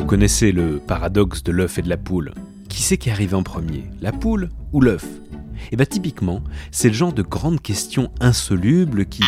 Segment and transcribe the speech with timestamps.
[0.00, 2.32] Vous connaissez le paradoxe de l'œuf et de la poule.
[2.70, 5.04] Qui c'est qui est arrivé en premier La poule ou l'œuf?
[5.70, 9.22] Et bah typiquement, c'est le genre de grande question insoluble qui...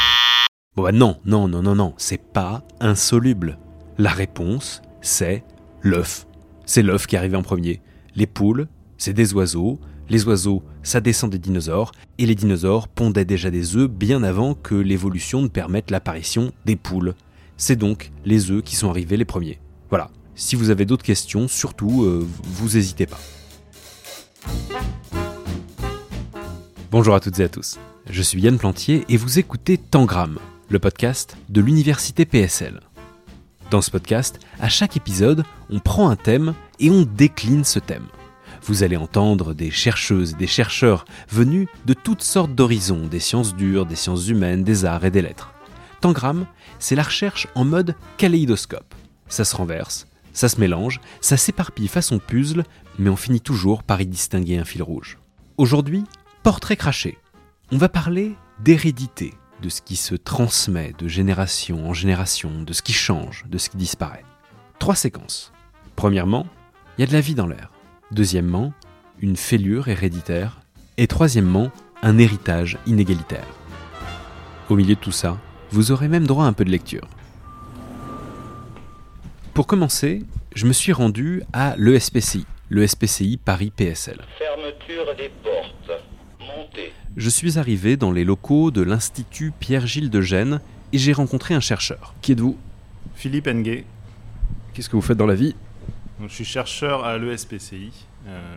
[0.74, 3.58] Bon bah non, non, non, non, non, c'est pas insoluble.
[3.98, 5.44] La réponse, c'est
[5.82, 6.26] l'œuf.
[6.64, 7.82] C'est l'œuf qui est arrivé en premier.
[8.16, 8.66] Les poules,
[8.96, 9.78] c'est des oiseaux.
[10.08, 11.92] Les oiseaux, ça descend des dinosaures.
[12.16, 16.76] Et les dinosaures pondaient déjà des œufs bien avant que l'évolution ne permette l'apparition des
[16.76, 17.14] poules.
[17.58, 19.60] C'est donc les œufs qui sont arrivés les premiers.
[19.90, 20.10] Voilà.
[20.34, 23.20] Si vous avez d'autres questions, surtout, euh, vous n'hésitez pas.
[26.90, 27.78] Bonjour à toutes et à tous.
[28.08, 32.80] Je suis Yann Plantier et vous écoutez Tangram, le podcast de l'université PSL.
[33.70, 38.06] Dans ce podcast, à chaque épisode, on prend un thème et on décline ce thème.
[38.64, 43.54] Vous allez entendre des chercheuses et des chercheurs venus de toutes sortes d'horizons, des sciences
[43.54, 45.52] dures, des sciences humaines, des arts et des lettres.
[46.00, 46.46] Tangram,
[46.78, 48.94] c'est la recherche en mode kaléidoscope.
[49.28, 52.64] Ça se renverse, ça se mélange, ça s'éparpille façon puzzle,
[52.98, 55.18] mais on finit toujours par y distinguer un fil rouge.
[55.56, 56.04] Aujourd'hui,
[56.42, 57.18] portrait craché.
[57.70, 62.82] On va parler d'hérédité, de ce qui se transmet de génération en génération, de ce
[62.82, 64.24] qui change, de ce qui disparaît.
[64.78, 65.52] Trois séquences.
[65.96, 66.46] Premièrement,
[66.96, 67.70] il y a de la vie dans l'air.
[68.10, 68.72] Deuxièmement,
[69.20, 70.60] une fêlure héréditaire.
[70.98, 71.70] Et troisièmement,
[72.02, 73.46] un héritage inégalitaire.
[74.68, 75.38] Au milieu de tout ça,
[75.70, 77.08] vous aurez même droit à un peu de lecture.
[79.54, 80.22] Pour commencer,
[80.54, 84.18] je me suis rendu à l'ESPCI, le SPCI Paris PSL.
[84.38, 86.00] Fermeture des portes.
[86.40, 86.92] Montée.
[87.18, 90.60] Je suis arrivé dans les locaux de l'Institut Pierre-Gilles de Gênes
[90.94, 92.14] et j'ai rencontré un chercheur.
[92.22, 92.56] Qui êtes-vous?
[93.14, 93.84] Philippe Nguet.
[94.72, 95.54] Qu'est-ce que vous faites dans la vie?
[96.18, 97.92] Donc, je suis chercheur à l'ESPCI.
[98.26, 98.50] Euh,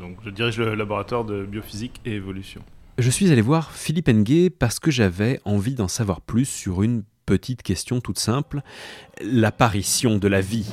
[0.00, 2.60] donc, je dirige le laboratoire de biophysique et évolution.
[2.98, 7.04] Je suis allé voir Philippe Nguet parce que j'avais envie d'en savoir plus sur une
[7.30, 8.60] petite question toute simple,
[9.22, 10.66] l'apparition de la vie.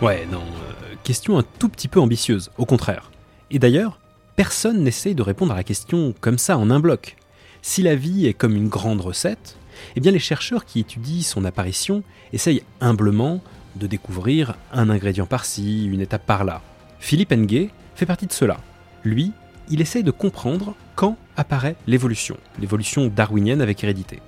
[0.00, 3.10] Ouais, non, euh, question un tout petit peu ambitieuse, au contraire.
[3.50, 4.00] Et d'ailleurs,
[4.34, 7.18] personne n'essaye de répondre à la question comme ça en un bloc.
[7.60, 9.58] Si la vie est comme une grande recette,
[9.94, 12.02] eh bien les chercheurs qui étudient son apparition
[12.32, 13.42] essayent humblement
[13.76, 16.62] de découvrir un ingrédient par-ci, une étape par-là.
[16.98, 18.56] Philippe Nguet fait partie de cela.
[19.04, 19.32] Lui,
[19.70, 24.20] il essaye de comprendre quand apparaît l'évolution, l'évolution darwinienne avec hérédité.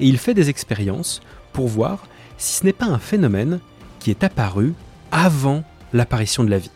[0.00, 1.20] Et il fait des expériences
[1.52, 2.06] pour voir
[2.38, 3.60] si ce n'est pas un phénomène
[4.00, 4.74] qui est apparu
[5.12, 6.70] avant l'apparition de la vie.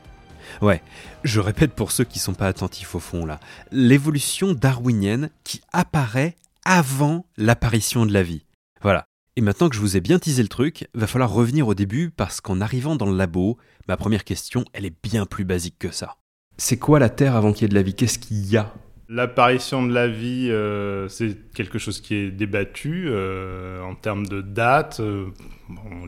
[0.63, 0.83] Ouais,
[1.25, 3.39] je répète pour ceux qui ne sont pas attentifs au fond là,
[3.71, 8.45] l'évolution darwinienne qui apparaît avant l'apparition de la vie.
[8.83, 9.05] Voilà.
[9.37, 12.11] Et maintenant que je vous ai bien teasé le truc, va falloir revenir au début
[12.11, 15.91] parce qu'en arrivant dans le labo, ma première question, elle est bien plus basique que
[15.91, 16.17] ça.
[16.61, 17.95] C'est quoi la Terre avant qu'il y ait de la vie?
[17.95, 18.75] Qu'est-ce qu'il y a?
[19.09, 24.43] L'apparition de la vie, euh, c'est quelque chose qui est débattu euh, en termes de
[24.43, 24.99] date.
[25.01, 25.27] euh,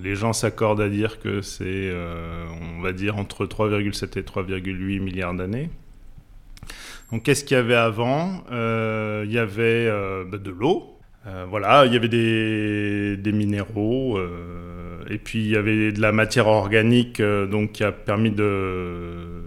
[0.03, 1.93] les gens s'accordent à dire que c'est,
[2.79, 5.71] on va dire, entre 3,7 et 3,8 milliards d'années.
[7.13, 8.43] Donc, qu'est-ce qu'il y avait avant?
[8.51, 9.89] Il y avait
[10.31, 10.99] bah, de l'eau.
[11.49, 14.19] Voilà, il y avait des, des minéraux.
[15.09, 19.40] et puis, il y avait de la matière organique donc, qui a permis de,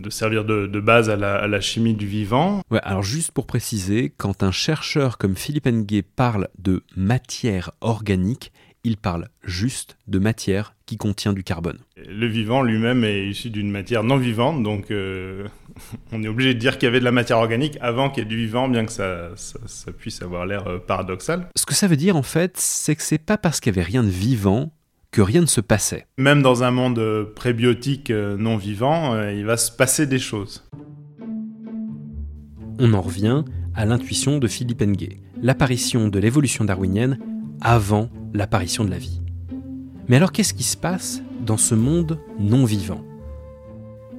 [0.00, 2.62] de servir de, de base à la, à la chimie du vivant.
[2.70, 8.52] Ouais, alors juste pour préciser, quand un chercheur comme Philippe Nguet parle de matière organique,
[8.82, 11.78] il parle juste de matière qui contient du carbone.
[12.08, 15.46] Le vivant lui-même est issu d'une matière non vivante, donc euh,
[16.12, 18.26] on est obligé de dire qu'il y avait de la matière organique avant qu'il y
[18.26, 21.46] ait du vivant, bien que ça, ça- ça puisse avoir l'air euh, paradoxal.
[21.56, 23.86] Ce que ça veut dire en fait, c'est que c'est pas parce qu'il y avait
[23.86, 24.72] rien de vivant
[25.10, 26.06] que rien ne se passait.
[26.18, 30.18] Même dans un monde euh, prébiotique euh, non vivant, euh, il va se passer des
[30.18, 30.68] choses.
[32.78, 33.44] On en revient
[33.74, 37.18] à l'intuition de Philippe Nguet, l'apparition de l'évolution darwinienne
[37.60, 39.20] avant l'apparition de la vie.
[40.08, 43.04] Mais alors qu'est-ce qui se passe dans ce monde non vivant?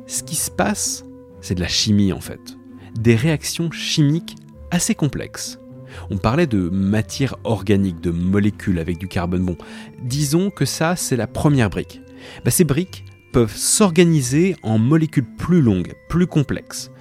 [0.08, 1.06] Ce qui se passe,
[1.42, 2.58] c'est de la chimie en fait,
[3.00, 4.36] des réactions chimiques
[4.72, 5.61] assez complexes.
[6.10, 9.46] On parlait de matière organique, de molécules avec du carbone.
[9.46, 9.58] Bon,
[10.02, 12.02] disons que ça, c'est la première brique.
[12.46, 16.92] Bah, ces briques peuvent s'organiser en molécules plus longues, plus complexes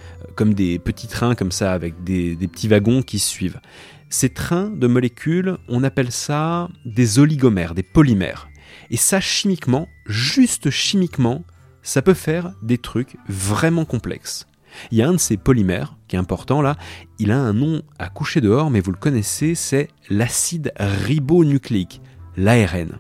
[0.41, 3.61] comme des petits trains comme ça avec des, petits wagons qui suivent.
[4.09, 8.49] Ces trains de molécules, on appelle ça des oligomères, des polymères.
[8.91, 11.45] Et ça, chimiquement, juste chimiquement,
[11.83, 14.47] ça peut faire des trucs vraiment complexes.
[14.91, 16.77] Il y a un de ces polymères qui est important là,
[17.19, 22.01] il a un nom à coucher dehors, mais vous le connaissez, c'est l'acide ribonucléique,
[22.37, 22.99] l'ARN.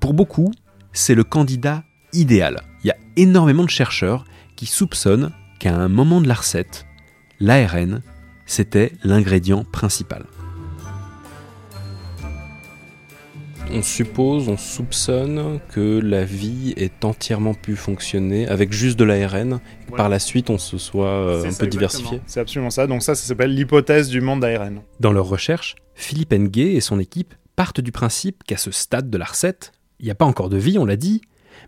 [0.00, 0.52] Pour beaucoup,
[0.92, 2.62] c'est le candidat idéal.
[2.82, 4.24] Il y a énormément de chercheurs
[4.56, 6.86] qui soupçonnent qu'à un moment de la recette,
[7.38, 8.00] l'ARN,
[8.46, 10.24] c'était l'ingrédient principal.
[13.72, 19.60] On suppose, on soupçonne que la vie est entièrement pu fonctionner avec juste de l'ARN,
[19.82, 22.20] et que par la suite on se soit euh, un peu diversifié.
[22.26, 24.82] C'est absolument ça, donc ça, ça s'appelle l'hypothèse du monde d'ARN.
[24.98, 29.18] Dans leur recherche, Philippe Nguet et son équipe partent du principe qu'à ce stade de
[29.18, 31.20] la recette, il n'y a pas encore de vie, on l'a dit,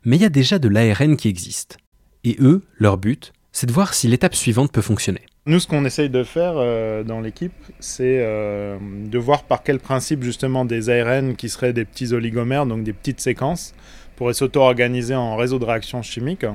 [0.05, 1.77] mais il y a déjà de l'ARN qui existe.
[2.25, 5.23] Et eux, leur but, c'est de voir si l'étape suivante peut fonctionner.
[5.44, 9.81] Nous, ce qu'on essaye de faire euh, dans l'équipe, c'est euh, de voir par quel
[9.81, 13.75] principe justement des ARN qui seraient des petits oligomères, donc des petites séquences,
[14.15, 16.47] pourraient s'auto-organiser en réseau de réactions chimiques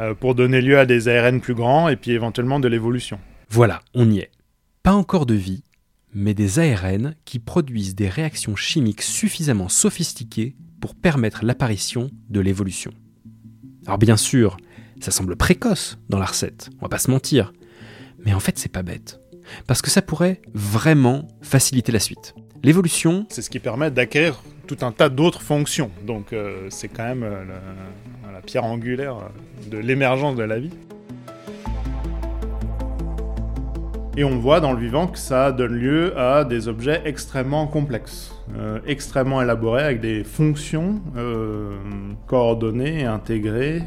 [0.00, 3.18] euh, pour donner lieu à des ARN plus grands et puis éventuellement de l'évolution.
[3.48, 4.30] Voilà, on y est.
[4.82, 5.64] Pas encore de vie,
[6.12, 12.92] mais des ARN qui produisent des réactions chimiques suffisamment sophistiquées pour permettre l'apparition de l'évolution.
[13.86, 14.58] Alors bien sûr,
[15.00, 17.54] ça semble précoce dans la recette, on va pas se mentir,
[18.24, 19.20] mais en fait, c'est pas bête.
[19.66, 22.34] Parce que ça pourrait vraiment faciliter la suite.
[22.62, 23.26] L'évolution.
[23.28, 25.90] C'est ce qui permet d'acquérir tout un tas d'autres fonctions.
[26.06, 27.44] Donc, euh, c'est quand même euh,
[28.32, 29.16] la, pierre angulaire
[29.70, 30.70] de l'émergence de la vie.
[34.16, 38.32] Et on voit dans le vivant que ça donne lieu à des objets extrêmement complexes,
[38.56, 41.02] euh, extrêmement élaborés, avec des fonctions
[42.26, 43.82] coordonnées intégrées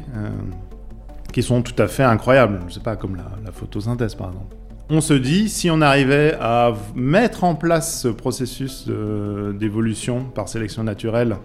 [1.32, 2.60] qui sont tout à fait incroyables.
[2.68, 4.56] Je sais pas, comme la, photosynthèse par exemple.
[4.90, 10.82] On se dit, si on arrivait à mettre en place ce processus d'évolution par sélection
[10.82, 11.36] naturelle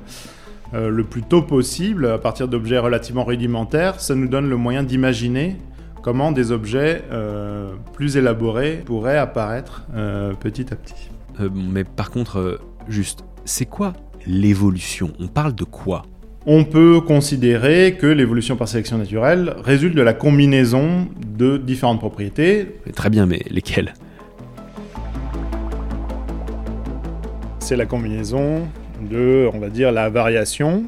[0.73, 4.81] euh, le plus tôt possible, à partir d'objets relativement rudimentaires, ça nous donne le moyen
[4.81, 5.57] d'imaginer
[6.01, 11.09] comment des objets euh, plus élaborés pourraient apparaître euh, petit à petit.
[11.53, 13.93] mais par contre, juste, c'est quoi
[14.25, 15.13] l'évolution?
[15.19, 16.03] On parle de quoi?
[16.45, 22.67] On peut considérer que l'évolution par sélection naturelle résulte de la combinaison de différentes propriétés.
[22.93, 23.93] Très bien, mais lesquelles?
[27.59, 28.67] C'est la combinaison
[29.09, 30.83] de, on va dire, la variation,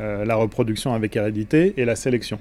[0.00, 2.38] euh, la reproduction avec hérédité et la sélection.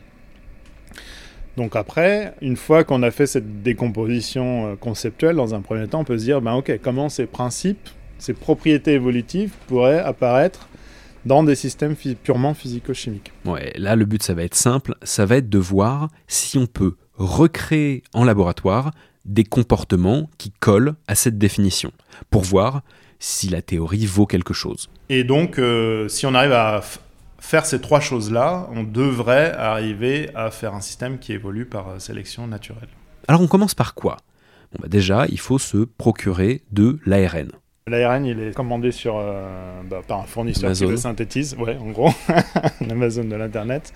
[1.55, 6.01] Donc après, une fois qu'on a fait cette décomposition euh, conceptuelle, dans un premier temps,
[6.01, 10.67] on peut se dire, ben ok, comment ces principes, ces propriétés évolutives pourraient apparaître
[11.25, 13.31] dans des systèmes purement physico-chimiques.
[13.45, 16.65] Ouais, là le but ça va être simple, ça va être de voir si on
[16.65, 18.91] peut recréer en laboratoire
[19.25, 21.91] des comportements qui collent à cette définition,
[22.29, 22.81] pour voir
[23.19, 24.89] si la théorie vaut quelque chose.
[25.09, 26.81] Et donc, euh, si on arrive à
[27.39, 31.99] faire ces trois choses-là, on devrait arriver à faire un système qui évolue par euh,
[31.99, 32.89] sélection naturelle.
[33.27, 34.17] Alors on commence par quoi?
[34.73, 37.51] Bon, bah Déjà, il faut se procurer de l'ARN.
[37.87, 41.91] L'ARN, il est commandé sur, euh, bah, par un fournisseur qui le synthétise, ouais, en
[41.91, 42.11] gros,
[42.87, 43.91] l'Amazon de l'Internet.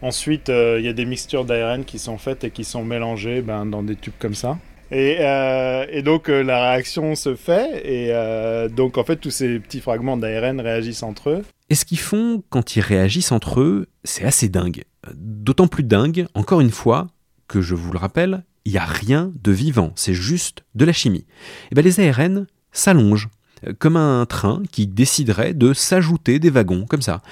[0.00, 3.42] Ensuite, euh, il y a des mixtures d'ARN qui sont faites et qui sont mélangées
[3.42, 4.58] ben, dans des tubes comme ça.
[4.92, 9.80] Et, euh, et donc, la réaction se fait, et donc, en fait, tous ces petits
[9.80, 11.42] fragments d'ARN réagissent entre eux.
[11.70, 14.84] Et ce qu'ils font quand ils réagissent entre eux, c'est assez dingue.
[15.14, 17.08] D'autant plus dingue, encore une fois,
[17.48, 20.92] que je vous le rappelle, il n'y a rien de vivant, c'est juste de la
[20.92, 21.26] chimie.
[21.70, 23.28] Et ben les ARN, s'allonge,
[23.66, 27.22] euh, comme un train qui déciderait de s'ajouter des wagons, comme ça.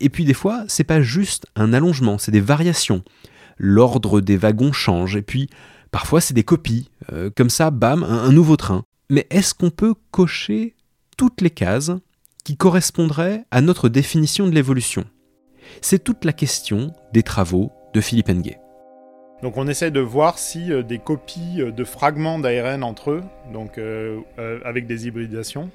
[0.00, 3.02] Et puis des fois, c'est pas juste un allongement, c'est des variations.
[3.58, 5.48] L'ordre des wagons change, et puis
[5.90, 8.84] parfois c'est des copies, euh, comme ça, bam, un, nouveau train.
[9.10, 10.74] Mais est-ce qu'on peut cocher
[11.16, 11.92] toutes les cases
[12.44, 15.04] qui correspondraient à notre définition de l'évolution?
[15.80, 18.63] C'est toute la question des travaux de Philippe Enguet.
[19.42, 23.22] Donc on essaie de voir si euh, des copies euh, de fragments d'ARN entre eux,
[23.52, 24.20] donc euh,
[24.64, 25.70] avec des hybridations,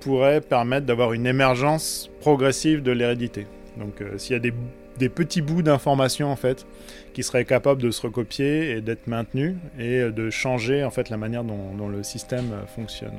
[0.00, 3.46] pourraient permettre d'avoir une émergence progressive de l'hérédité.
[3.76, 6.66] Donc s'il y a des, petits bouts d'informations en fait
[7.12, 11.18] qui seraient capables de se recopier et d'être maintenus et de changer en fait la
[11.18, 13.12] manière dont le système fonctionne.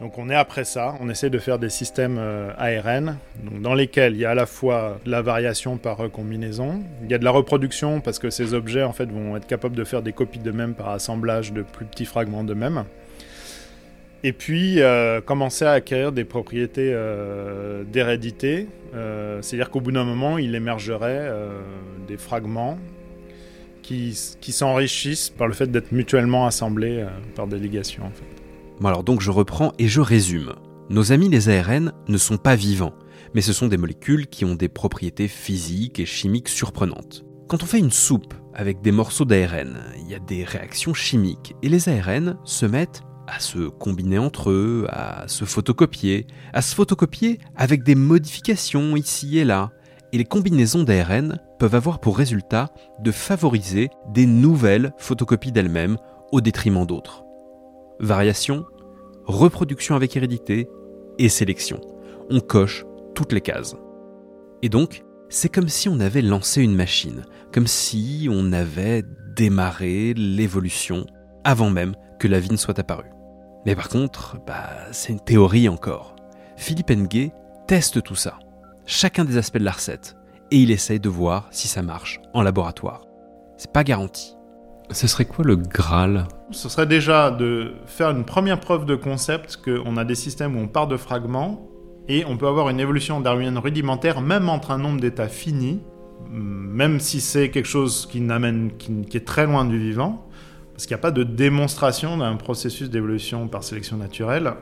[0.00, 3.16] Donc on est après ça, on essaie de faire des systèmes euh, ARN,
[3.60, 7.14] dans lesquels il y a à la fois de la variation par recombinaison, il y
[7.14, 10.40] a de la reproduction parce que ces objets vont être capables de faire des copies
[10.40, 12.84] d'eux-mêmes par assemblage de plus petits fragments d'eux-mêmes.
[14.24, 18.68] Et puis euh, commencer à acquérir des propriétés euh, d'hérédité,
[19.42, 21.30] c'est-à-dire qu'au bout d'un moment il émergerait
[22.06, 22.78] des fragments
[23.82, 28.33] qui, s'enrichissent par le fait d'être mutuellement assemblés par fait.
[28.80, 30.52] Bon alors donc je reprends et je résume.
[30.90, 32.94] Nos amis les ARN ne sont pas vivants,
[33.34, 37.24] mais ce sont des molécules qui ont des propriétés physiques et chimiques surprenantes.
[37.48, 41.54] Quand on fait une soupe avec des morceaux d'ARN, il y a des réactions chimiques
[41.62, 46.74] et les ARN se mettent à se combiner entre eux, à se photocopier, à se
[46.74, 49.70] photocopier avec des modifications ici et là.
[50.12, 55.96] Et les combinaisons d'ARN peuvent avoir pour résultat de favoriser des nouvelles photocopies d'elles-mêmes
[56.32, 57.23] au détriment d'autres
[58.00, 58.64] variation,
[59.24, 60.68] reproduction avec hérédité,
[61.18, 61.80] et sélection.
[62.30, 62.84] On coche
[63.14, 63.76] toutes les cases.
[64.62, 67.22] Et donc, c'est comme si on avait lancé une machine,
[67.52, 69.04] comme si on avait
[69.36, 71.06] démarré l'évolution
[71.44, 73.10] avant même que la vie ne soit apparue.
[73.66, 76.16] Mais par contre, bah, c'est une théorie encore.
[76.56, 77.32] Philippe Nguet
[77.66, 78.38] teste tout ça,
[78.86, 80.16] chacun des aspects de la recette,
[80.50, 83.06] et il essaye de voir si ça marche en laboratoire.
[83.56, 84.36] C'est pas garanti.
[84.90, 86.26] Ce serait quoi le Graal?
[86.50, 90.60] Ce serait déjà de faire une première preuve de concept qu'on a des systèmes où
[90.60, 91.68] on part de fragments
[92.08, 95.80] et on peut avoir une évolution darwinienne rudimentaire même entre un nombre d'états finis,
[96.30, 100.26] même si c'est quelque chose qui, n'amène, qui, est très loin du vivant,
[100.72, 104.52] parce qu'il n'y a pas de démonstration d'un processus d'évolution par sélection naturelle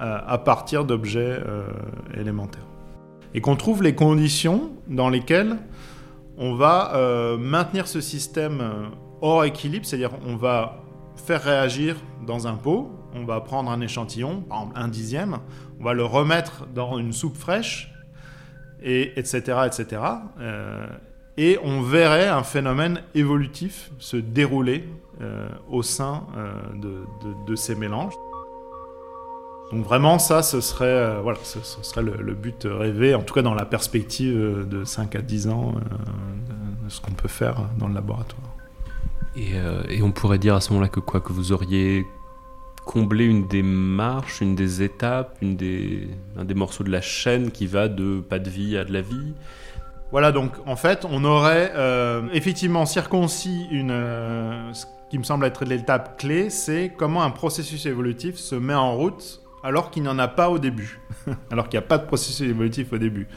[0.00, 1.66] euh, à partir d'objets euh,
[2.16, 2.66] élémentaires.
[3.34, 5.56] Et qu'on trouve les conditions dans lesquelles
[6.36, 8.62] on va euh, maintenir ce système
[9.20, 10.82] hors équilibre, c'est-à-dire on va
[11.16, 11.96] faire réagir
[12.26, 15.38] dans un pot, on va prendre un échantillon, par exemple un dixième,
[15.80, 17.92] on va le remettre dans une soupe fraîche,
[18.82, 19.58] et etc.
[19.66, 20.02] etc.
[20.40, 20.86] Euh,
[21.36, 24.88] et on verrait un phénomène évolutif se dérouler
[25.20, 26.52] euh, au sein euh,
[27.46, 28.14] de, ces mélanges.
[29.70, 33.54] Donc vraiment, ça, ce serait, voilà, ce, serait le, but rêvé, en tout cas dans
[33.54, 35.74] la perspective de 5 à 10 ans
[36.82, 38.47] de ce qu'on peut faire dans le laboratoire.
[39.54, 42.06] Euh, et, on pourrait dire à ce moment-là que quoi Que vous auriez
[42.84, 47.50] comblé une des marches, une des étapes, une des, un des morceaux de la chaîne
[47.50, 49.34] qui va de pas de vie à de la vie?
[50.10, 53.90] Voilà, donc en fait, on aurait euh, effectivement circoncis une.
[53.90, 58.74] Euh, ce qui me semble être l'étape clé, c'est comment un processus évolutif se met
[58.74, 61.00] en route alors qu'il n'y en a pas au début.
[61.50, 63.28] alors qu'il n'y a pas de processus évolutif au début.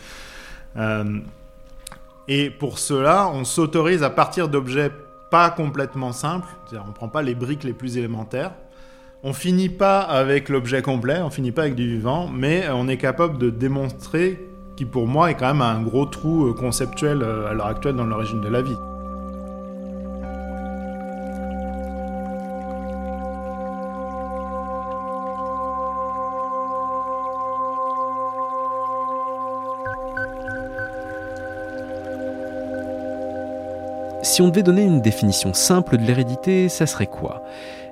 [2.27, 4.91] et pour cela, on s'autorise à partir d'objets
[5.32, 8.52] pas complètement simple, c'est-à-dire on prend pas les briques les plus élémentaires.
[9.24, 12.98] On finit pas avec l'objet complet, on finit pas avec du vivant, mais on est
[12.98, 17.50] capable de démontrer qui pour moi est quand même un gros trou euh, conceptuel euh,
[17.50, 18.78] à l'heure actuelle dans l'origine de la vie.
[34.41, 37.43] Si on devait donner une définition simple de l'hérédité, ça serait quoi?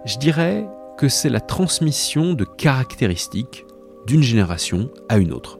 [0.03, 3.67] Je dirais que c'est la transmission de caractéristiques
[4.07, 5.59] d'une génération à une autre.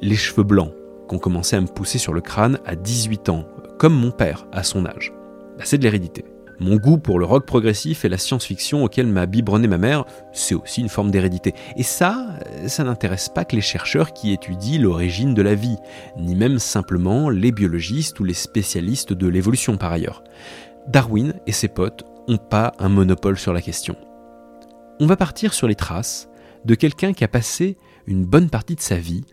[0.00, 0.72] Les cheveux blancs
[1.08, 3.44] qu'ont commencé à me pousser sur le crâne à 18 ans,
[3.78, 5.12] comme mon père à son âge,
[5.58, 6.24] bah, c'est de l'hérédité.
[6.60, 10.54] Mon goût pour le rock progressif et la science-fiction auquel m'a biberonné ma mère, c'est
[10.54, 11.54] aussi une forme d'hérédité.
[11.76, 15.76] Et ça, ça n'intéresse pas que les chercheurs qui étudient l'origine de la vie,
[16.16, 20.22] ni même simplement les biologistes ou les spécialistes de l'évolution par ailleurs.
[20.86, 23.96] Darwin et ses potes n'ont pas un monopole sur la question.
[25.00, 26.28] On va partir sur les traces
[26.64, 29.24] de quelqu'un qui a passé une bonne partie de sa vie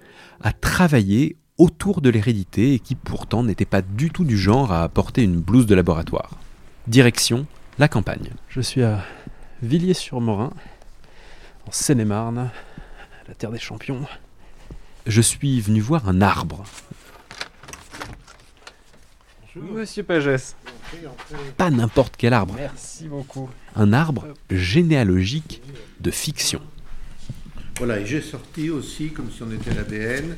[0.41, 4.89] à travailler autour de l'hérédité et qui pourtant n'était pas du tout du genre à
[4.89, 6.31] porter une blouse de laboratoire.
[6.87, 7.45] Direction
[7.77, 8.31] la campagne.
[8.49, 9.03] Je suis à
[9.61, 10.51] Villiers-sur-Morin,
[11.67, 12.49] en Seine-et-Marne,
[13.27, 14.05] la terre des champions.
[15.05, 16.63] Je suis venu voir un arbre.
[19.55, 19.73] Bonjour.
[19.73, 20.55] Monsieur Pagès.
[21.57, 22.55] Pas n'importe quel arbre.
[22.57, 23.49] Merci beaucoup.
[23.75, 25.61] Un arbre généalogique
[25.99, 26.61] de fiction.
[27.83, 30.35] Voilà, et j'ai sorti aussi, comme si on était l'ADN,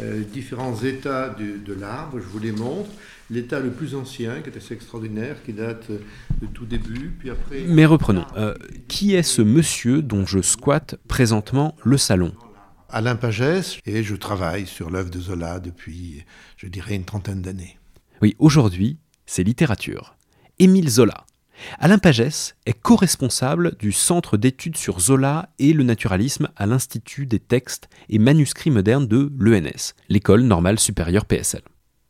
[0.00, 2.18] euh, différents états de, l'arbre.
[2.18, 2.90] Je vous les montre.
[3.30, 7.60] L'état le plus ancien, qui est assez extraordinaire, qui date de tout début, puis après...
[7.68, 8.26] Mais reprenons.
[8.36, 8.56] Euh,
[8.88, 12.34] qui est ce monsieur dont je squatte présentement le salon?
[12.88, 16.24] Alain Pagès, et je travaille sur l'œuvre de Zola depuis,
[16.56, 17.78] je dirais, une trentaine d'années.
[18.20, 20.16] Oui, aujourd'hui, c'est littérature.
[20.58, 21.24] Émile Zola,
[21.78, 27.38] Alain Pagès est co-responsable du Centre d'études sur Zola et le naturalisme à l'Institut des
[27.38, 31.62] textes et manuscrits modernes de l'ENS, l'École normale supérieure PSL.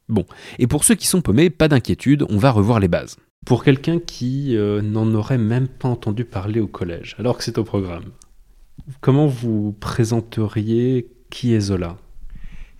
[0.09, 0.27] Bon,
[0.59, 3.17] et pour ceux qui sont paumés, pas d'inquiétude, on va revoir les bases.
[3.47, 7.59] Pour quelqu'un qui euh, n'en aurait même pas entendu parler au collège, alors que c'est
[7.59, 8.11] au programme,
[9.01, 11.97] comment vous présenteriez qui est Zola?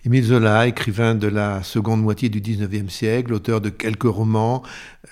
[0.03, 4.63] Émile Zola, écrivain de la seconde moitié du XIXe siècle, auteur de quelques romans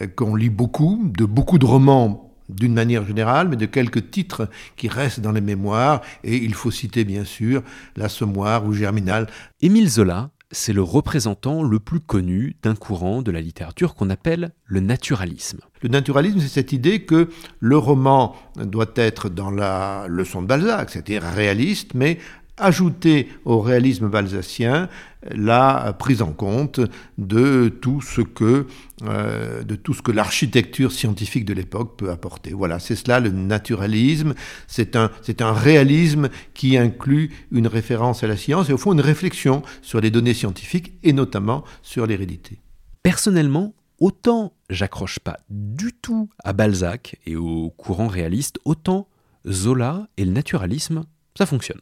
[0.01, 4.49] euh, qu'on lit beaucoup, de beaucoup de romans d'une manière générale, mais de quelques titres
[4.77, 7.61] qui restent dans les mémoires, et il faut citer bien sûr
[7.97, 9.27] L'Assommoir ou Germinal.
[9.61, 14.53] Émile Zola, c'est le représentant le plus connu d'un courant de la littérature qu'on appelle
[14.65, 15.59] le naturalisme.
[15.83, 17.29] Le naturalisme, c'est cette idée que
[17.59, 22.17] le roman doit être dans la leçon de Balzac, c'est-à-dire réaliste, mais
[22.59, 24.89] ajouter au réalisme balzacien
[25.31, 26.79] la prise en compte
[27.17, 28.67] de tout ce que,
[29.03, 29.63] euh,
[30.03, 32.53] que l'architecture scientifique de l'époque peut apporter.
[32.53, 34.33] Voilà, c'est cela le naturalisme.
[34.67, 39.01] C'est un, un réalisme qui inclut une référence à la science et au fond une
[39.01, 42.61] réflexion sur les données scientifiques et notamment sur l'hérédité.
[43.03, 49.07] Personnellement, autant j'accroche pas du tout à Balzac et au courant réaliste, autant
[49.47, 51.03] Zola et le naturalisme,
[51.37, 51.79] ça fonctionne.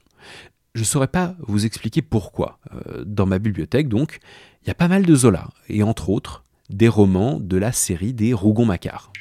[0.77, 2.59] Je ne saurais pas vous expliquer pourquoi.
[2.71, 4.19] Euh, dans ma bibliothèque, donc,
[4.61, 8.13] il y a pas mal de Zola, et entre autres, des romans de la série
[8.13, 9.11] des Rougon-Macquart.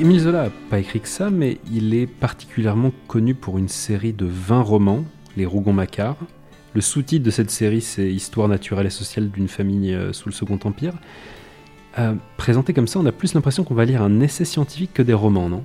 [0.00, 4.14] Émile Zola n'a pas écrit que ça, mais il est particulièrement connu pour une série
[4.14, 5.04] de 20 romans,
[5.36, 6.16] les Rougon-Macquart.
[6.72, 10.34] Le sous-titre de cette série, c'est Histoire naturelle et sociale d'une famille euh, sous le
[10.34, 10.94] Second Empire.
[11.98, 15.02] Euh, présenté comme ça, on a plus l'impression qu'on va lire un essai scientifique que
[15.02, 15.64] des romans, non?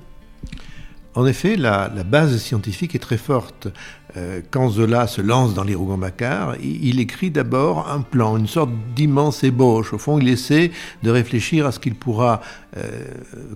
[1.14, 3.68] En effet, la, base scientifique est très forte.
[4.16, 8.70] Euh, quand Zola se lance dans les Rougon-Macquart, il, écrit d'abord un plan, une sorte
[8.96, 9.92] d'immense ébauche.
[9.92, 12.40] Au fond, il essaie de réfléchir à ce qu'il pourra
[12.76, 13.04] euh,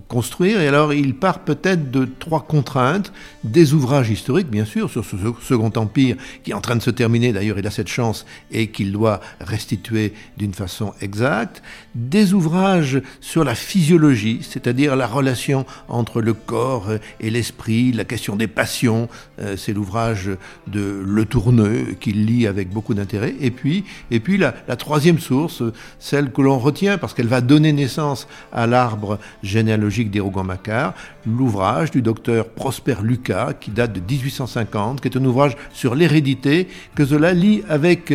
[0.07, 0.61] construire.
[0.61, 3.11] Et alors, il part peut-être de trois contraintes.
[3.43, 6.89] Des ouvrages historiques, bien sûr, sur ce Second Empire, qui est en train de se
[6.89, 11.61] terminer, d'ailleurs, il a cette chance, et qu'il doit restituer d'une façon exacte.
[11.95, 18.35] Des ouvrages sur la physiologie, c'est-à-dire la relation entre le corps et l'esprit, la question
[18.35, 19.09] des passions.
[19.39, 20.29] Euh, c'est l'ouvrage
[20.67, 23.35] de Le Tourneux, qu'il lit avec beaucoup d'intérêt.
[23.39, 25.63] Et puis, et puis la, troisième source,
[25.99, 30.93] celle que l'on retient parce qu'elle va donner naissance à l'arbre généalogique des Rougon-Macquart,
[31.25, 36.67] l'ouvrage du docteur Prosper Lucas, qui date de 1850, qui est un ouvrage sur l'hérédité
[36.95, 38.13] que Zola lit avec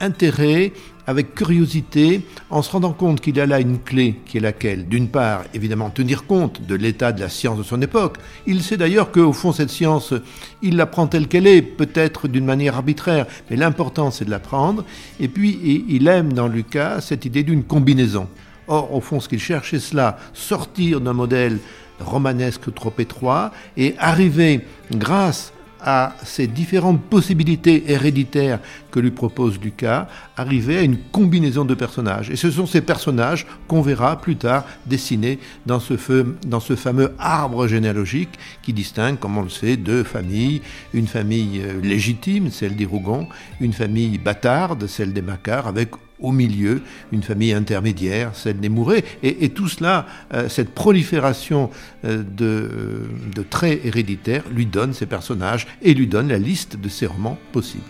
[0.00, 0.72] intérêt
[1.06, 5.08] avec curiosité, en se rendant compte qu'il a là une clé qui est laquelle D'une
[5.08, 8.18] part, évidemment, tenir compte de l'état de la science de son époque.
[8.46, 10.14] Il sait d'ailleurs qu'au fond, cette science,
[10.62, 14.38] il la prend telle qu'elle est, peut-être d'une manière arbitraire, mais l'important, c'est de la
[14.38, 14.84] prendre.
[15.20, 18.28] Et puis, il aime dans Lucas cette idée d'une combinaison.
[18.68, 21.58] Or, au fond, ce qu'il cherche, c'est cela, sortir d'un modèle
[22.00, 25.51] romanesque trop étroit et arriver, grâce
[25.84, 28.60] à ces différentes possibilités héréditaires
[28.90, 32.30] que lui propose Lucas, arriver à une combinaison de personnages.
[32.30, 38.38] Et ce sont ces personnages qu'on verra plus tard dessinés dans ce, fameux arbre généalogique
[38.62, 40.62] qui distingue, comme on le sait, deux familles.
[40.94, 43.28] Une famille euh, légitime, celle des Rougons,
[43.60, 45.90] une famille bâtarde, celle des Macquart, avec
[46.22, 46.82] au milieu,
[47.12, 49.04] une famille intermédiaire, celle des Mouret.
[49.22, 51.70] Et, tout cela, euh, cette prolifération
[52.04, 56.88] euh, de, de, traits héréditaires, lui donne ces personnages et lui donne la liste de
[56.88, 57.82] ses romans possibles.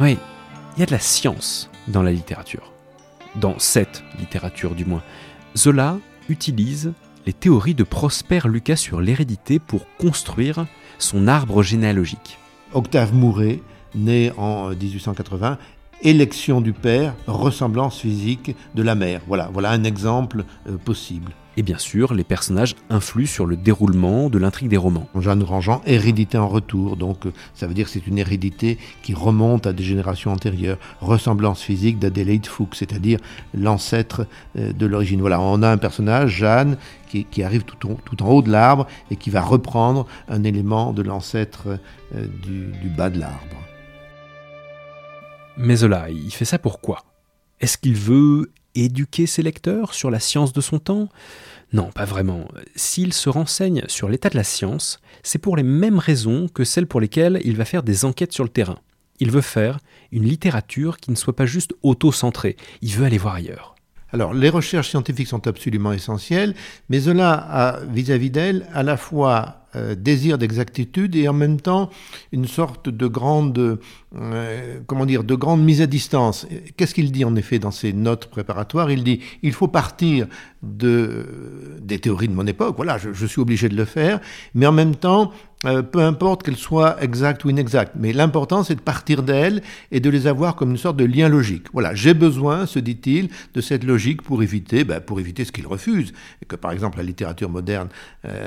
[0.00, 0.16] Oui,
[0.76, 2.72] il y a de la science dans la littérature.
[3.36, 5.02] Dans cette littérature, du moins.
[5.56, 6.92] Zola utilise
[7.26, 10.66] les théories de Prosper Lucas sur l'hérédité pour construire
[10.98, 12.39] son arbre généalogique.
[12.72, 13.60] Octave Mouret,
[13.94, 15.58] né en 1880,
[16.02, 19.20] élection du père, ressemblance physique de la mère.
[19.26, 21.32] Voilà, voilà un exemple euh, possible.
[21.60, 25.10] Et bien sûr, les personnages influent sur le déroulement de l'intrigue des romans.
[25.14, 29.12] Jeanne Grandjean, hérédité en retour, donc euh, ça veut dire que c'est une hérédité qui
[29.12, 30.78] remonte à des générations antérieures.
[31.02, 33.18] Ressemblance physique d'Adélaïde Fuchs, c'est-à-dire
[33.52, 35.20] l'ancêtre euh, de l'origine.
[35.20, 36.78] Voilà, on a un personnage, Jeanne,
[37.10, 41.78] qui, arrive tout en, haut de l'arbre et qui va reprendre un élément de l'ancêtre
[42.14, 43.58] du bas de l'arbre.
[45.58, 47.04] Mais Zola, il fait ça pourquoi
[47.60, 51.08] Est-ce qu'il veut éduquer ses lecteurs sur la science de son temps?
[51.72, 52.48] Non, pas vraiment.
[52.74, 56.86] S'il se renseigne sur l'état de la science, c'est pour les mêmes raisons que celles
[56.86, 58.78] pour lesquelles il va faire des enquêtes sur le terrain.
[59.20, 59.78] Il veut faire
[60.12, 63.76] une littérature qui ne soit pas juste auto-centrée, il veut aller voir ailleurs.
[64.12, 66.54] Alors, les recherches scientifiques sont absolument essentielles,
[66.88, 71.90] mais Zola a vis-à-vis d'elle à la fois euh, désir d'exactitude et en même temps
[72.32, 73.78] une sorte de grande,
[74.16, 76.44] euh, comment dire, de grande mise à distance.
[76.76, 78.90] Qu'est-ce qu'il dit en effet dans ses notes préparatoires?
[78.90, 80.26] Il dit il faut partir
[80.64, 84.18] de, des théories de mon époque, voilà, je, suis obligé de le faire,
[84.54, 85.30] mais en même temps,
[85.64, 90.00] euh, peu importe qu'elles soient exactes ou inexactes, mais l'important c'est de partir d'elles et
[90.00, 91.66] de les avoir comme une sorte de lien logique.
[91.72, 95.66] Voilà, j'ai besoin, se dit-il, de cette logique pour éviter, ben, pour éviter ce qu'il
[95.66, 97.88] refuse, et que par exemple la littérature moderne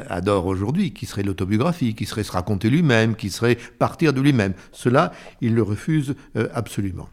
[0.10, 4.54] adore aujourd'hui, qui serait l'autobiographie, qui serait se raconter lui-même, qui serait partir de lui-même.
[4.72, 7.10] Cela, il le refuse euh, absolument.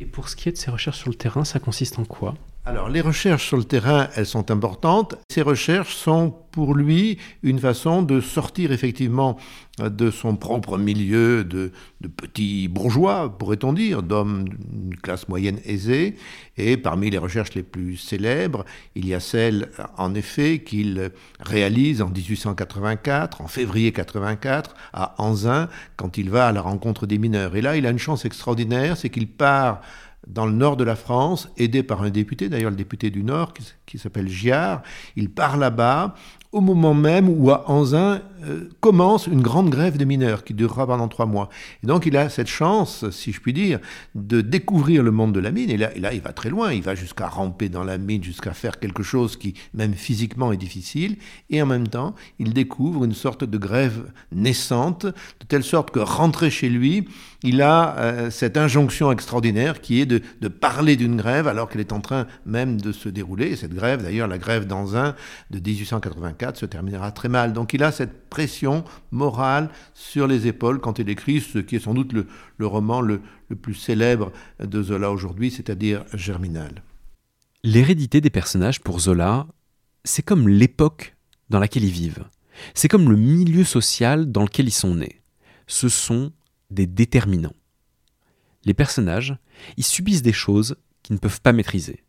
[0.00, 2.34] Et pour ce qui est de ses recherches sur le terrain, ça consiste en quoi?
[2.66, 5.16] Alors, les recherches sur le terrain, elles sont importantes.
[5.28, 9.36] Ces recherches sont pour lui une façon de sortir effectivement
[9.78, 11.72] de son propre milieu de,
[12.16, 16.16] petits bourgeois, pourrait-on dire, d'hommes d'une classe moyenne aisée.
[16.56, 22.00] Et parmi les recherches les plus célèbres, il y a celle, en effet, qu'il réalise
[22.00, 27.56] en 1884, en février 84, à Anzin, quand il va à la rencontre des mineurs.
[27.56, 29.82] Et là, il a une chance extraordinaire, c'est qu'il part
[30.26, 33.52] dans le nord de la France, aidé par un député, d'ailleurs le député du Nord,
[33.86, 34.82] qui, s'appelle Giard.
[35.16, 36.14] Il part là-bas
[36.52, 40.86] au moment même où à Anzin euh, commence une grande grève des mineurs qui durera
[40.86, 41.48] pendant trois mois.
[41.82, 43.78] Et donc il a cette chance, si je puis dire,
[44.14, 45.70] de découvrir le monde de la mine.
[45.70, 48.78] Et là, il va très loin, il va jusqu'à ramper dans la mine, jusqu'à faire
[48.78, 51.16] quelque chose qui, même physiquement, est difficile.
[51.50, 56.00] Et en même temps, il découvre une sorte de grève naissante, de telle sorte que
[56.00, 57.08] rentrer chez lui,
[57.42, 61.82] il a euh, cette injonction extraordinaire qui est de, de parler d'une grève alors qu'elle
[61.82, 63.48] est en train même de se dérouler.
[63.48, 65.14] Et cette grève, d'ailleurs, la grève d'Anzin
[65.50, 67.52] de 1884, se terminera très mal.
[67.52, 71.84] Donc il a cette pression morale sur les épaules quand il écrit ce qui est
[71.86, 76.82] sans doute le, roman le, le plus célèbre de Zola aujourd'hui, c'est-à-dire Germinal.
[77.62, 79.46] L'hérédité des personnages pour Zola,
[80.02, 81.14] c'est comme l'époque
[81.48, 82.24] dans laquelle ils vivent.
[82.74, 85.22] C'est comme le milieu social dans lequel ils sont nés.
[85.68, 86.32] Ce sont
[86.70, 87.54] des déterminants.
[88.64, 89.36] Les personnages,
[89.76, 92.02] ils subissent des choses qu'ils ne peuvent pas maîtriser.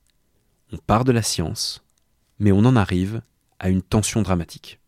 [0.73, 1.85] On part de la science,
[2.39, 3.21] mais on en arrive
[3.59, 4.79] à une tension dramatique.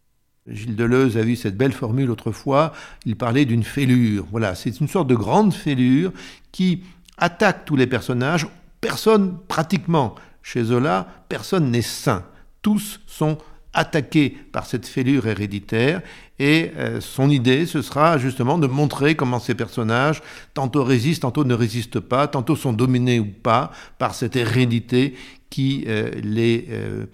[0.48, 2.74] Gilles Deleuze a vu cette belle formule autrefois,
[3.06, 4.26] il parlait d'une fêlure.
[4.32, 6.12] Voilà, c'est une sorte de grande fêlure
[6.52, 6.84] qui
[7.18, 8.48] attaque tous les personnages.
[8.80, 12.24] Personne, pratiquement, chez Zola, personne n'est sain.
[12.62, 13.38] Tous sont
[13.74, 16.02] attaqués par cette fêlure héréditaire
[16.40, 20.22] et euh, son idée, ce sera justement de montrer comment ces personnages
[20.54, 25.16] tantôt résistent, tantôt ne résistent pas, tantôt sont dominés ou pas par cette hérédité
[25.50, 27.06] qui euh, les euh,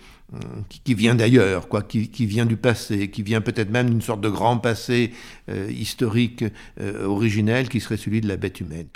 [0.83, 4.29] qui, vient d'ailleurs, quoi, qui, vient du passé, qui vient peut-être même d'une sorte de
[4.29, 5.11] grand passé
[5.49, 6.43] euh, historique
[6.79, 8.87] euh, originel qui serait celui de la bête humaine.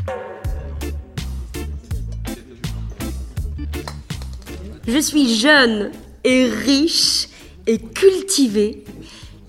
[4.88, 5.92] Je suis jeune
[6.24, 7.28] et riche
[7.68, 8.84] et cultivé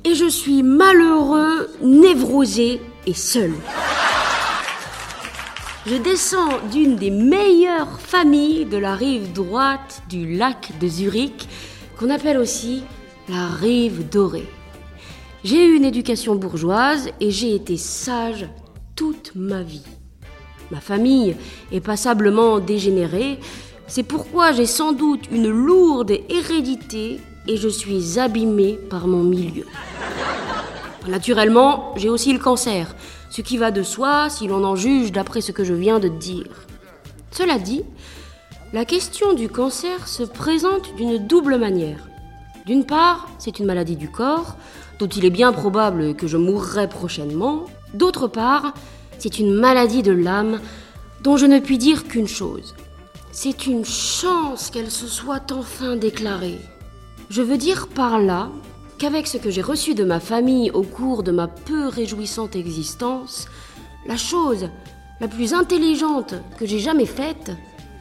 [0.05, 3.53] et je suis malheureux, névrosé et seul.
[5.87, 11.49] Je descends d'une des meilleures familles de la rive droite du lac de Zurich
[11.99, 12.83] qu'on appelle aussi
[13.29, 14.49] la rive dorée.
[15.45, 18.49] J'ai eu une éducation bourgeoise et j'ai été sage
[18.95, 19.85] toute ma vie.
[20.71, 21.37] Ma famille
[21.73, 23.39] est passablement dégénérée,
[23.87, 29.65] c'est pourquoi j'ai sans doute une lourde hérédité et je suis abîmée par mon milieu.
[31.09, 32.95] Naturellement, j'ai aussi le cancer,
[33.31, 36.09] ce qui va de soi si l'on en juge d'après ce que je viens de
[36.09, 36.67] dire.
[37.31, 37.83] Cela dit,
[38.75, 42.07] la question du cancer se présente d'une double manière.
[42.67, 44.57] D'une part, c'est une maladie du corps,
[44.99, 47.65] dont il est bien probable que je mourrai prochainement.
[47.95, 48.75] D'autre part,
[49.19, 50.61] c'est une maladie de l'âme
[51.23, 52.75] dont je ne puis dire qu'une chose.
[53.33, 56.59] C'est une chance qu'elle se soit enfin déclarée.
[57.31, 58.51] Je veux dire par là
[58.99, 63.47] qu'avec ce que j'ai reçu de ma famille au cours de ma peu réjouissante existence,
[64.07, 64.69] la chose
[65.21, 67.53] la plus intelligente que j'ai jamais faite,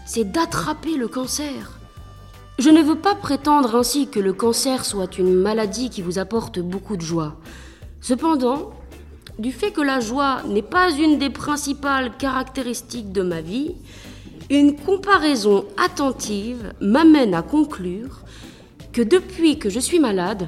[0.07, 1.79] c'est d'attraper le cancer.
[2.57, 6.59] Je ne veux pas prétendre ainsi que le cancer soit une maladie qui vous apporte
[6.59, 7.35] beaucoup de joie.
[8.01, 8.71] Cependant,
[9.37, 13.75] du fait que la joie n'est pas une des principales caractéristiques de ma vie,
[14.49, 18.21] une comparaison attentive m'amène à conclure
[18.93, 20.47] que depuis que je suis malade,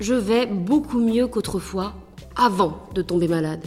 [0.00, 1.94] je vais beaucoup mieux qu'autrefois,
[2.34, 3.64] avant de tomber malade.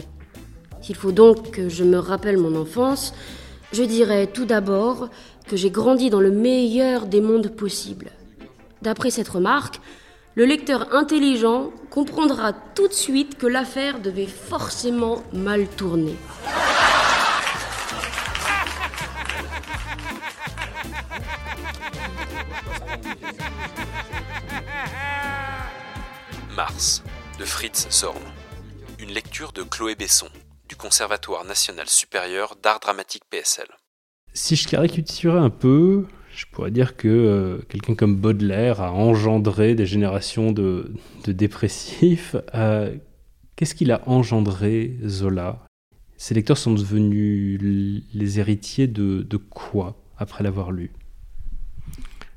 [0.82, 3.14] S'il faut donc que je me rappelle mon enfance,
[3.72, 5.08] je dirais tout d'abord
[5.48, 8.10] que j'ai grandi dans le meilleur des mondes possibles.
[8.82, 9.80] D'après cette remarque,
[10.34, 16.16] le lecteur intelligent comprendra tout de suite que l'affaire devait forcément mal tourner.
[26.56, 27.02] Mars,
[27.38, 28.18] de Fritz Zorn.
[28.98, 30.28] Une lecture de Chloé Besson.
[30.76, 33.66] Conservatoire national supérieur d'art dramatique PSL.
[34.32, 39.74] Si je caricaturais un peu, je pourrais dire que euh, quelqu'un comme Baudelaire a engendré
[39.74, 40.92] des générations de,
[41.26, 42.36] dépressifs.
[42.54, 42.94] Euh,
[43.56, 45.64] qu'est-ce qu'il a engendré, Zola?
[46.16, 47.58] Ces lecteurs sont devenus
[48.14, 50.92] les héritiers de, quoi après l'avoir lu?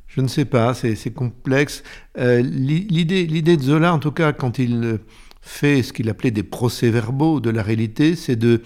[0.08, 1.84] Je ne sais pas, c'est complexe.
[2.18, 5.00] Euh, l'idée de Zola, en tout cas, quand il
[5.44, 8.62] fait ce qu'il appelait des procès-verbaux de la réalité, c'est de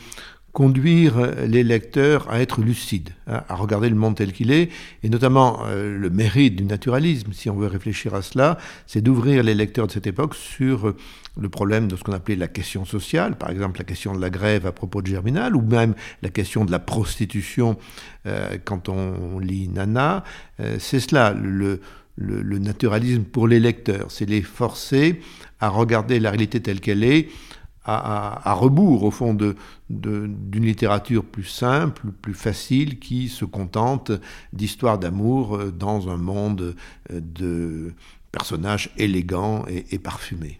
[0.54, 4.70] conduire les lecteurs à être lucides, hein, à regarder le monde tel qu'il est,
[5.04, 9.44] et notamment euh, le mérite du naturalisme, si on veut réfléchir à cela, c'est d'ouvrir
[9.44, 10.96] les lecteurs de cette époque sur
[11.40, 14.30] le problème de ce qu'on appelait la question sociale, par exemple la question de la
[14.30, 17.78] grève à propos de Germinal, ou même la question de la prostitution
[18.26, 20.24] euh, quand on lit Nana.
[20.60, 21.82] Euh, c'est cela, le,
[22.18, 25.22] le, naturalisme pour les lecteurs, c'est les forcer
[25.60, 27.30] à regarder la réalité telle qu'elle est,
[27.90, 29.56] à, rebours, au fond, d'une
[29.90, 34.12] de, littérature plus simple, plus facile, qui se contente
[34.52, 36.76] d'histoires d'amour euh, dans un monde
[37.10, 37.94] de
[38.34, 40.60] personnages élégants et parfumés.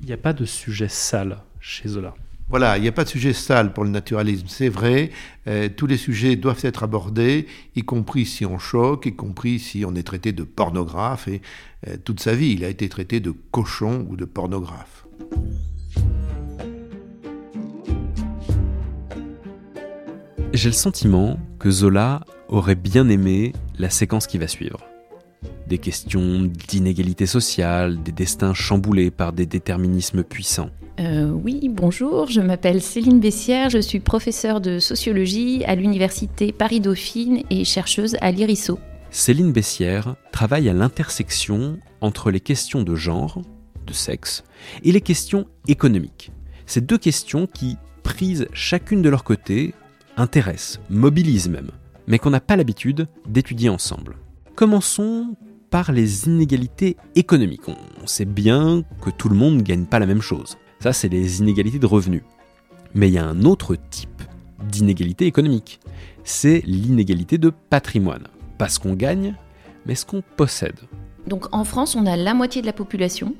[0.00, 2.14] Il n'y a pas de sujet sale chez Zola.
[2.50, 5.10] Voilà, il n'y a pas de sujet sale pour le naturalisme, c'est vrai.
[5.46, 9.84] Euh, tous les sujets doivent être abordés, y compris si on choque, y compris si
[9.84, 11.28] on est traité de pornographe.
[11.28, 11.42] Et
[11.86, 15.06] euh, toute sa vie, il a été traité de cochon ou de pornographe.
[20.52, 24.80] J'ai le sentiment que Zola aurait bien aimé la séquence qui va suivre
[25.68, 30.70] des questions d'inégalité sociale, des destins chamboulés par des déterminismes puissants.
[31.00, 37.42] Euh, oui, bonjour, je m'appelle Céline Bessière, je suis professeure de sociologie à l'université Paris-Dauphine
[37.48, 38.78] et chercheuse à l'IRISO.
[39.10, 43.40] Céline Bessière travaille à l'intersection entre les questions de genre,
[43.86, 44.44] de sexe,
[44.82, 46.32] et les questions économiques.
[46.66, 49.72] Ces deux questions qui, prises chacune de leur côté,
[50.18, 51.70] intéressent, mobilisent même,
[52.08, 54.16] mais qu'on n'a pas l'habitude d'étudier ensemble.
[54.54, 55.34] Commençons
[55.70, 57.68] par les inégalités économiques.
[58.02, 60.58] On sait bien que tout le monde ne gagne pas la même chose.
[60.80, 62.22] Ça, c'est les inégalités de revenus.
[62.94, 64.22] Mais il y a un autre type
[64.68, 65.78] d'inégalité économique.
[66.24, 68.26] C'est l'inégalité de patrimoine.
[68.56, 69.36] Pas ce qu'on gagne,
[69.84, 70.80] mais ce qu'on possède.
[71.26, 73.34] Donc en France, on a la moitié de la population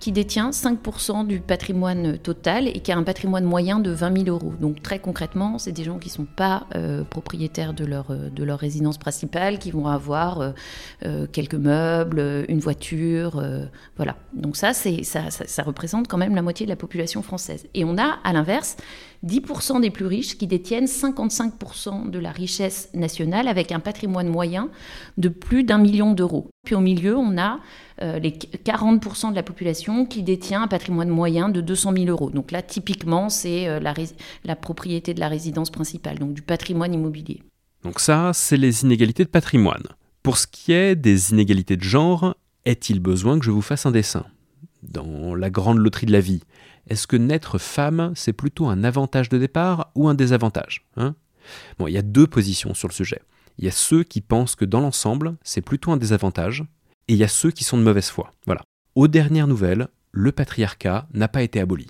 [0.00, 4.36] qui détient 5% du patrimoine total et qui a un patrimoine moyen de 20 000
[4.36, 4.54] euros.
[4.58, 8.30] Donc très concrètement, c'est des gens qui ne sont pas euh, propriétaires de leur, euh,
[8.30, 10.54] de leur résidence principale, qui vont avoir
[11.04, 13.42] euh, quelques meubles, une voiture,
[13.96, 14.16] voilà.
[14.32, 17.66] Donc ça, ça, ça, ça représente quand même la moitié de la population française.
[17.74, 18.76] Et on a, à l'inverse,
[19.26, 24.70] 10% des plus riches qui détiennent 55% de la richesse nationale avec un patrimoine moyen
[25.18, 26.48] de plus d'un million d'euros.
[26.64, 27.60] Puis au milieu, on a
[28.02, 32.30] euh, les 40% de la population qui détient un patrimoine moyen de 200 000 euros.
[32.30, 33.92] Donc là, typiquement, c'est euh, la,
[34.44, 37.42] la propriété de la résidence principale, donc du patrimoine immobilier.
[37.82, 39.84] Donc ça, c'est les inégalités de patrimoine.
[40.22, 43.90] Pour ce qui est des inégalités de genre, est-il besoin que je vous fasse un
[43.90, 44.24] dessin?
[44.82, 46.42] Dans la grande loterie de la vie,
[46.90, 51.14] est-ce que naître femme, c'est plutôt un avantage de départ ou un désavantage hein?
[51.78, 53.22] Bon, il y a deux positions sur le sujet.
[53.58, 56.64] Il y a ceux qui pensent que dans l'ensemble, c'est plutôt un désavantage,
[57.08, 58.32] et il y a ceux qui sont de mauvaise foi.
[58.46, 58.62] Voilà.
[58.94, 61.86] Aux dernières nouvelles, le patriarcat n'a pas été aboli.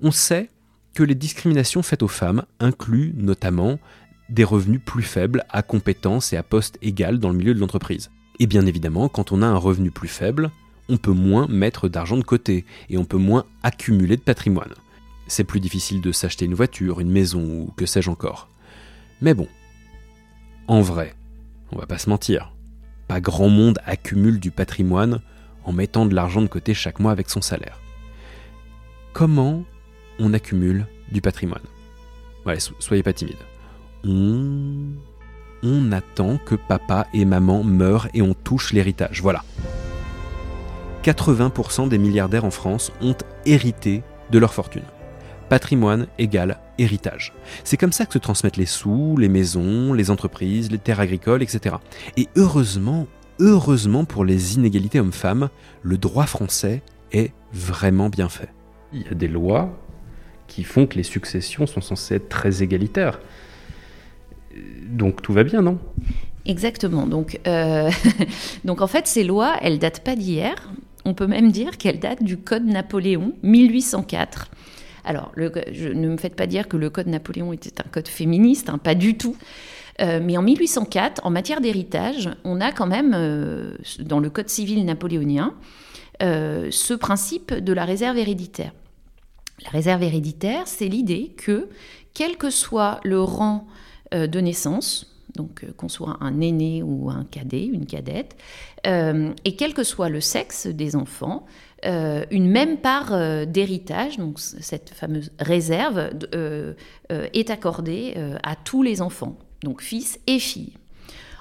[0.00, 0.50] On sait
[0.94, 3.78] que les discriminations faites aux femmes incluent notamment
[4.28, 8.10] des revenus plus faibles à compétences et à poste égal dans le milieu de l'entreprise.
[8.38, 10.50] Et bien évidemment, quand on a un revenu plus faible,
[10.88, 14.74] on peut moins mettre d'argent de côté et on peut moins accumuler de patrimoine.
[15.26, 18.48] C'est plus difficile de s'acheter une voiture, une maison ou que sais-je encore.
[19.20, 19.48] Mais bon,
[20.66, 21.14] en vrai,
[21.70, 22.52] on va pas se mentir,
[23.08, 25.20] pas grand monde accumule du patrimoine
[25.64, 27.80] en mettant de l'argent de côté chaque mois avec son salaire.
[29.12, 29.64] Comment
[30.18, 31.62] on accumule du patrimoine?
[32.44, 33.36] Ouais, soyez pas timide.
[34.04, 34.92] On...
[35.62, 39.22] on attend que papa et maman meurent et on touche l'héritage.
[39.22, 39.44] Voilà.
[41.02, 44.84] 80% des milliardaires en France ont hérité de leur fortune.
[45.48, 47.32] Patrimoine égale héritage.
[47.64, 51.42] C'est comme ça que se transmettent les sous, les maisons, les entreprises, les terres agricoles,
[51.42, 51.76] etc.
[52.16, 53.06] Et heureusement,
[53.38, 55.50] heureusement pour les inégalités hommes-femmes,
[55.82, 58.48] le droit français est vraiment bien fait.
[58.92, 59.70] Il y a des lois
[60.46, 63.20] qui font que les successions sont censées être très égalitaires.
[64.86, 65.78] Donc tout va bien, non?
[66.46, 67.06] Exactement.
[67.06, 67.90] Donc, euh,
[68.64, 70.54] donc en fait, ces lois, elles datent pas d'hier.
[71.04, 74.50] On peut même dire qu'elle date du Code Napoléon 1804.
[75.04, 78.78] Alors, ne me faites pas dire que le Code Napoléon était un code féministe, hein,
[78.78, 79.36] pas du tout.
[80.00, 84.48] Euh, mais en 1804, en matière d'héritage, on a quand même, euh, dans le Code
[84.48, 85.54] civil napoléonien,
[86.22, 88.72] euh, ce principe de la réserve héréditaire.
[89.64, 91.68] La réserve héréditaire, c'est l'idée que,
[92.14, 93.66] quel que soit le rang
[94.12, 98.36] de naissance, donc qu'on soit un aîné ou un cadet, une cadette,
[98.86, 101.46] euh, et quel que soit le sexe des enfants,
[101.84, 103.12] euh, une même part
[103.46, 106.10] d'héritage, donc cette fameuse réserve,
[107.10, 110.74] est accordée à tous les enfants, donc fils et filles.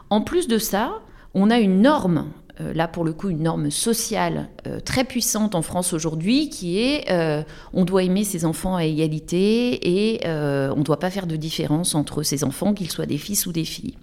[0.09, 1.01] En plus de ça,
[1.33, 5.55] on a une norme euh, là pour le coup une norme sociale euh, très puissante
[5.55, 10.77] en France aujourd'hui, qui est euh, on doit aimer ses enfants à égalité et on
[10.77, 13.65] ne doit pas faire de différence entre ses enfants, qu'ils soient des fils ou des
[13.65, 13.95] filles.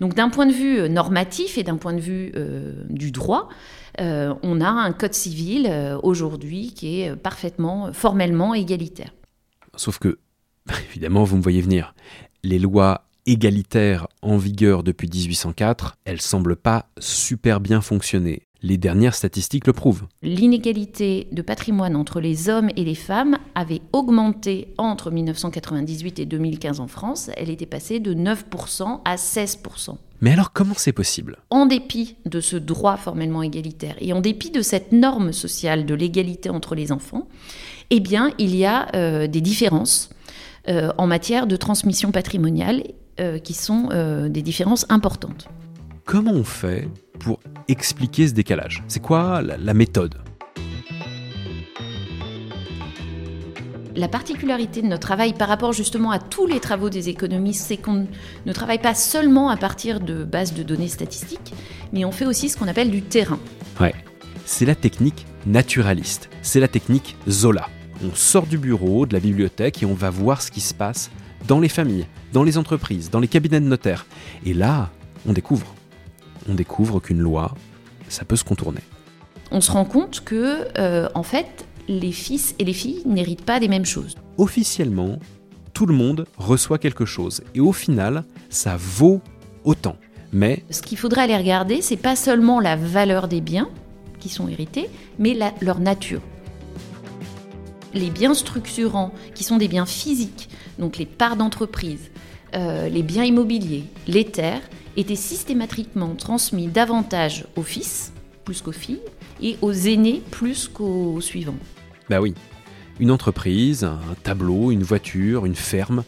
[0.00, 2.32] Donc d'un point de vue normatif et d'un point de vue
[2.88, 3.48] du droit,
[3.98, 5.70] on a un code civil
[6.02, 9.12] aujourd'hui qui est parfaitement, formellement égalitaire.
[9.76, 10.18] Sauf que,
[10.90, 11.94] évidemment, vous me voyez venir,
[12.42, 18.46] les lois égalitaire en vigueur depuis 1804, elle semble pas super bien fonctionner.
[18.62, 20.04] Les dernières statistiques le prouvent.
[20.22, 26.78] L'inégalité de patrimoine entre les hommes et les femmes avait augmenté entre 1998 et 2015
[26.78, 27.30] en France.
[27.36, 29.96] Elle était passée de 9% à 16%.
[30.20, 31.38] Mais alors comment c'est possible?
[31.50, 35.94] En dépit de ce droit formellement égalitaire et en dépit de cette norme sociale de
[35.94, 37.26] l'égalité entre les enfants,
[37.90, 40.10] eh bien il y a euh, des différences
[40.68, 42.84] euh, en matière de transmission patrimoniale
[43.18, 43.88] euh, qui sont
[44.30, 45.48] des différences importantes.
[46.04, 46.88] Comment on fait
[47.20, 47.38] pour
[47.68, 48.82] expliquer ce décalage?
[48.88, 50.16] C'est quoi la, méthode?
[53.94, 57.76] La particularité de notre travail par rapport justement à tous les travaux des économistes, c'est
[57.76, 58.08] qu'on
[58.44, 61.54] ne travaille pas seulement à partir de bases de données statistiques,
[61.92, 63.38] mais on fait aussi ce qu'on appelle du terrain.
[63.80, 63.94] Ouais,
[64.44, 67.68] c'est la technique naturaliste, c'est la technique Zola.
[68.04, 71.12] On sort du bureau, de la bibliothèque et on va voir ce qui se passe
[71.46, 74.06] dans les familles, dans les entreprises, dans les cabinets de notaires.
[74.44, 74.90] Et là,
[75.26, 75.72] on découvre.
[76.48, 77.54] On découvre qu'une loi,
[78.08, 78.80] ça peut se contourner.
[79.50, 83.60] On se rend compte que, euh, en fait, les fils et les filles n'héritent pas
[83.60, 84.16] des mêmes choses.
[84.38, 85.18] Officiellement,
[85.74, 87.42] tout le monde reçoit quelque chose.
[87.54, 89.20] Et au final, ça vaut
[89.64, 89.96] autant.
[90.32, 90.64] Mais.
[90.70, 93.68] Ce qu'il faudrait aller regarder, c'est pas seulement la valeur des biens
[94.18, 96.20] qui sont hérités, mais leur nature.
[97.92, 102.10] Les biens structurants, qui sont des biens physiques, donc les parts d'entreprise,
[102.54, 104.62] euh, les biens immobiliers, les terres,
[104.96, 108.12] étaient systématiquement transmis davantage aux fils,
[108.44, 109.00] plus qu'aux filles,
[109.40, 111.58] et aux aînés, plus qu'aux suivants.
[112.08, 112.34] Bah oui.
[113.00, 116.04] Une entreprise, un tableau, une voiture, une ferme,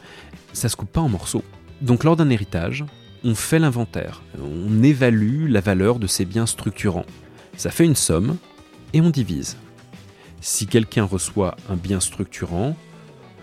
[0.53, 1.43] ça se coupe pas en morceaux.
[1.81, 2.85] Donc lors d'un héritage,
[3.25, 7.07] on fait l'inventaire, on évalue la valeur de ces biens structurants.
[7.57, 8.37] Ça fait une somme
[8.93, 9.57] et on divise.
[10.41, 12.77] Si quelqu'un reçoit un bien structurant,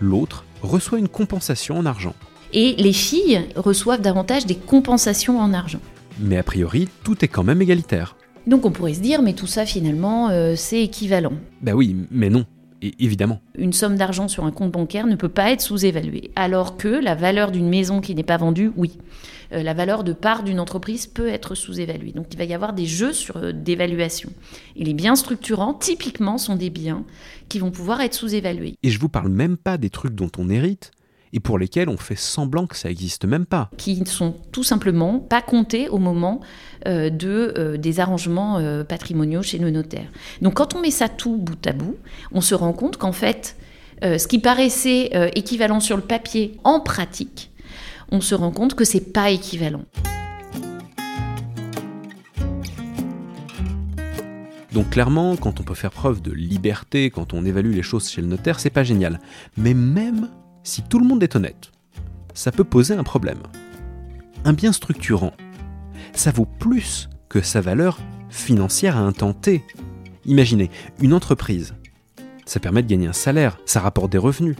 [0.00, 2.14] l'autre reçoit une compensation en argent.
[2.52, 5.80] Et les filles reçoivent davantage des compensations en argent.
[6.20, 8.16] Mais a priori, tout est quand même égalitaire.
[8.46, 11.32] Donc on pourrait se dire, mais tout ça finalement, euh, c'est équivalent.
[11.62, 12.44] Ben oui, mais non,
[12.82, 13.40] et évidemment.
[13.56, 17.14] Une somme d'argent sur un compte bancaire ne peut pas être sous-évaluée, alors que la
[17.14, 18.98] valeur d'une maison qui n'est pas vendue, oui.
[19.52, 22.12] Euh, la valeur de part d'une entreprise peut être sous-évaluée.
[22.12, 24.30] Donc il va y avoir des jeux sur euh, d'évaluation.
[24.76, 27.04] Et les biens structurants, typiquement, sont des biens
[27.48, 28.74] qui vont pouvoir être sous-évalués.
[28.82, 30.90] Et je vous parle même pas des trucs dont on hérite,
[31.32, 33.70] et pour lesquels on fait semblant que ça n'existe même pas.
[33.76, 36.40] Qui ne sont tout simplement pas comptés au moment
[36.86, 40.10] euh, de, des arrangements patrimoniaux chez le notaire.
[40.40, 41.96] Donc quand on met ça tout bout à bout,
[42.32, 43.56] on se rend compte qu'en fait,
[44.02, 47.50] ce qui paraissait équivalent sur le papier, en pratique,
[48.10, 49.84] on se rend compte que c'est pas équivalent.
[54.72, 58.22] Donc clairement, quand on peut faire preuve de liberté, quand on évalue les choses chez
[58.22, 59.20] le notaire, c'est pas génial.
[59.58, 60.30] Mais même
[60.62, 61.72] si tout le monde est honnête,
[62.34, 63.42] ça peut poser un problème.
[64.44, 65.32] Un bien structurant,
[66.14, 67.98] ça vaut plus que sa valeur
[68.30, 69.64] financière à un temps T.
[70.24, 70.70] Imaginez,
[71.00, 71.74] une entreprise,
[72.44, 74.56] ça permet de gagner un salaire, ça rapporte des revenus.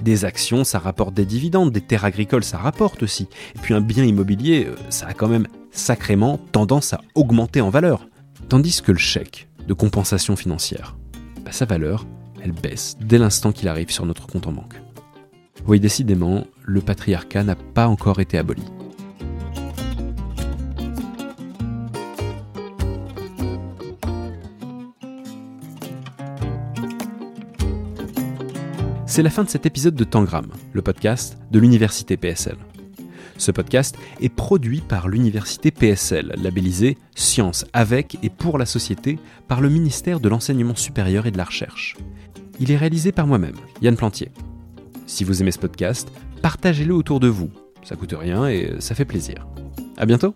[0.00, 3.28] Des actions, ça rapporte des dividendes, des terres agricoles, ça rapporte aussi.
[3.54, 7.68] Et puis un bien immobilier, euh, ça a quand même sacrément tendance à augmenter en
[7.68, 8.06] valeur.
[8.48, 10.96] Tandis que le chèque de compensation financière,
[11.44, 12.06] bah, sa valeur,
[12.42, 14.80] elle baisse dès l'instant qu'il arrive sur notre compte en banque.
[15.66, 18.62] Oui, décidément, le patriarcat n'a pas encore été aboli.
[29.06, 32.56] C'est la fin de cet épisode de Tangram, le podcast de l'Université PSL.
[33.38, 39.62] Ce podcast est produit par l'Université PSL, labellisé Science avec et pour la société par
[39.62, 41.96] le ministère de l'Enseignement supérieur et de la Recherche.
[42.60, 44.30] Il est réalisé par moi-même, Yann Plantier.
[45.06, 46.08] Si vous aimez ce podcast,
[46.42, 47.50] partagez-le autour de vous.
[47.82, 49.46] Ça coûte rien et ça fait plaisir.
[49.96, 50.34] À bientôt!